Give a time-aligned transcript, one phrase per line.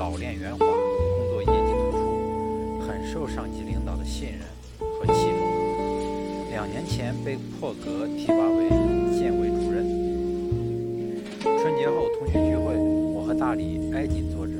[0.00, 4.40] 老练圆滑工作业绩突出很受上级领导的信任
[4.80, 8.70] 和器重两年前被破格提拔为
[9.12, 9.84] 县委主任。
[11.42, 14.54] 春节后同学聚会我和大李挨紧坐着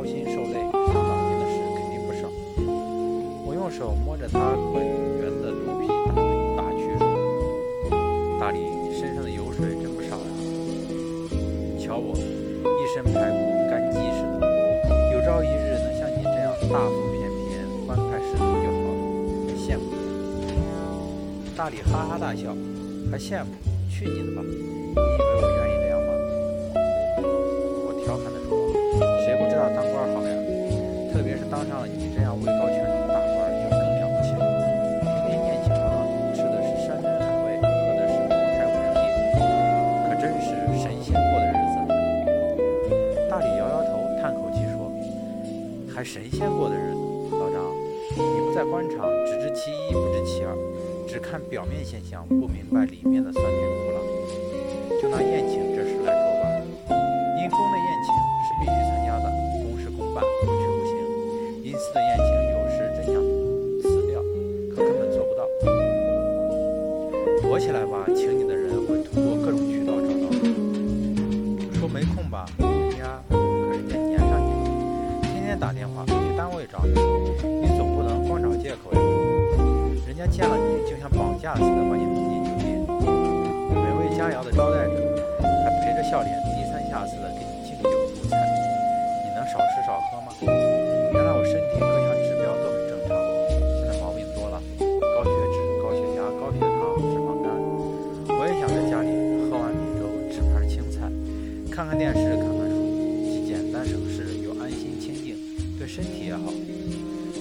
[0.00, 2.24] 操心受累、伤脑筋的事肯定不少。
[3.44, 4.80] 我用手摸着他滚
[5.20, 5.88] 圆的肚皮
[6.56, 7.04] 打趣说
[8.40, 10.24] ：“大李，你身上的油水真不少呀！
[11.78, 13.36] 瞧我，一身排骨
[13.68, 14.48] 干鸡似的，
[15.12, 19.84] 有朝一日能像你这样大腹便便、欢快十足就好了，羡慕。”
[21.54, 22.56] 大李哈哈大笑，
[23.12, 23.52] 还羡慕？
[23.90, 24.40] 去你的吧！
[24.48, 26.08] 你以为我愿意这样吗？
[27.84, 28.56] 我调侃地说
[29.74, 30.34] ：“当官好呀？
[31.12, 34.42] 特别是当上了你这样位高权重的大官，就更了不起了。
[35.02, 37.66] 天天宴请我，吃的是山珍海味，喝
[37.98, 39.04] 的是茅台五粮液，
[40.06, 41.76] 可真是神仙过的日子。”
[43.28, 44.90] 大李摇摇头，叹口气说
[45.92, 46.98] ：“还神仙过的日子？
[47.36, 47.58] 老张，
[48.16, 50.56] 你不在官场，只知其一，不知其二，
[51.06, 53.99] 只看表面现象，不明白里面的酸甜苦辣。
[76.40, 76.96] 单位找你，
[77.60, 79.00] 你总不能光找借口呀。
[80.08, 82.80] 人家见了你就像绑架似的把你弄进酒店，
[83.76, 84.96] 美味佳肴的招待着，
[85.36, 88.40] 还陪着笑脸低三下四的给你敬酒入菜，
[89.20, 90.32] 你能少吃少喝吗？
[91.12, 93.12] 原来我身体各项指标都很正常，
[93.76, 97.52] 现在毛病多了，高血脂、高血压、高血糖、脂肪肝。
[98.32, 99.12] 我也想在家里
[99.44, 101.04] 喝碗米粥，吃盘青菜，
[101.68, 102.32] 看看电视，
[105.90, 106.52] 身体也好。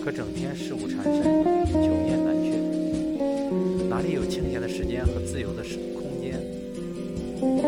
[0.03, 1.21] 可整天事务缠身，
[1.67, 2.57] 久厌难却，
[3.87, 6.33] 哪里有清闲的时间和自由的时空间
[7.39, 7.61] 供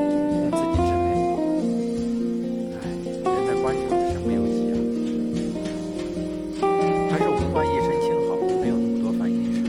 [0.49, 1.05] 自己支配？
[2.73, 2.81] 唉，
[3.29, 6.65] 人在官场是没有急啊，
[7.11, 9.61] 还是文官一身轻好，没有那么多烦心事，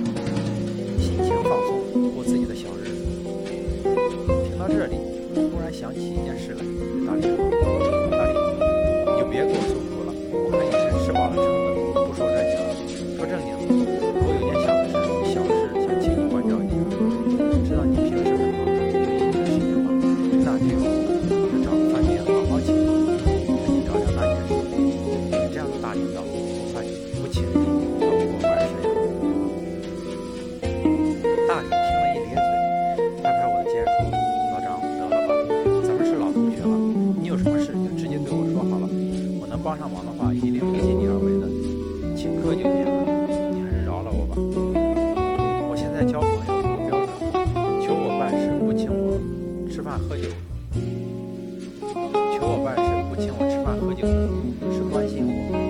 [0.99, 1.69] 心情放松，
[2.15, 2.91] 过自己的小日子。
[4.49, 4.97] 听到这里，
[5.35, 6.65] 突然想起一件事来，
[7.05, 7.23] 大李
[27.47, 28.89] 不请你，他不给我办事呀。”
[31.49, 32.41] 大李听了一咧嘴，
[33.23, 33.91] 拍拍我的肩说
[34.53, 35.31] ：“老张，得了吧，
[35.83, 36.77] 咱们是老同学了，
[37.21, 38.89] 你有什么事就直接对我说好了，
[39.41, 41.49] 我能帮上忙的话，一定会尽力而为的。
[42.15, 42.93] 请客就免了，
[43.53, 44.37] 你还是饶了我吧。
[45.69, 47.11] 我现在交朋友有个标准，
[47.83, 49.19] 求我办事不请我
[49.69, 50.29] 吃饭喝酒，
[52.39, 54.29] 求我办事不请我吃饭喝酒的，
[54.73, 55.62] 是关心我。